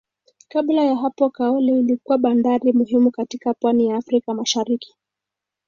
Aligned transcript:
Kabla 0.49 0.83
ya 0.85 0.95
hapo 0.95 1.29
Kaole 1.29 1.79
ilikuwa 1.79 2.17
bandari 2.17 2.73
muhimu 2.73 3.11
katika 3.11 3.53
pwani 3.53 3.85
ya 3.87 3.97
Afrika 3.97 4.33
Mashariki 4.33 4.95